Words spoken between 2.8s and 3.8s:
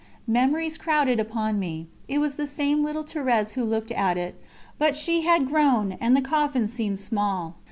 little Thérèse who